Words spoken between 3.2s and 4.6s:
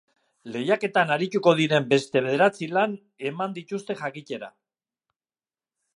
eman dituzte jakitera.